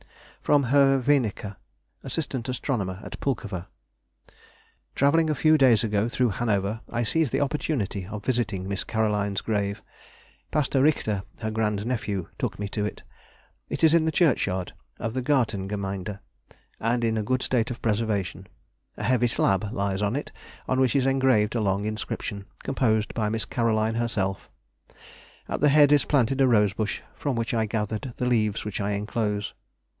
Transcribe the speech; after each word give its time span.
FROM 0.41 0.63
HERR 0.63 0.97
WINNECKE 1.07 1.55
(Assist. 2.03 2.31
Astron. 2.33 3.03
at 3.05 3.19
Pulkowa.) 3.21 3.67
"Travelling 4.95 5.29
a 5.29 5.35
few 5.35 5.57
days 5.59 5.83
ago 5.83 6.09
through 6.09 6.29
Hanover, 6.29 6.81
I 6.89 7.03
seized 7.03 7.31
the 7.31 7.39
opportunity 7.39 8.07
of 8.07 8.25
visiting 8.25 8.67
Miss 8.67 8.83
Caroline's 8.83 9.39
grave. 9.41 9.81
Pastor 10.49 10.81
Richter, 10.81 11.23
her 11.39 11.51
grand 11.51 11.85
nephew, 11.85 12.27
took 12.39 12.57
me 12.57 12.67
to 12.69 12.83
it. 12.83 13.03
It 13.69 13.83
is 13.83 13.93
in 13.93 14.03
the 14.05 14.11
churchyard 14.11 14.73
of 14.97 15.13
the 15.13 15.21
'Gartengemeinde,' 15.21 16.19
and 16.81 17.03
in 17.05 17.15
a 17.17 17.23
good 17.23 17.43
state 17.43 17.69
of 17.71 17.81
preservation; 17.81 18.47
a 18.97 19.03
heavy 19.03 19.27
slab 19.27 19.71
lies 19.71 20.01
on 20.01 20.15
it, 20.15 20.31
on 20.67 20.79
which 20.81 20.95
is 20.95 21.05
engraved 21.05 21.53
a 21.55 21.61
long 21.61 21.85
inscription, 21.85 22.45
composed 22.63 23.13
by 23.13 23.29
Miss 23.29 23.45
Caroline 23.45 23.95
herself. 23.95 24.49
At 25.47 25.61
the 25.61 25.69
head 25.69 25.91
is 25.93 26.03
planted 26.05 26.41
a 26.41 26.47
rose 26.47 26.73
bush, 26.73 27.01
from 27.15 27.35
which 27.35 27.53
I 27.53 27.67
gathered 27.67 28.15
the 28.17 28.25
leaves 28.25 28.65
which 28.65 28.81
I 28.81 28.93
enclose. 28.93 29.53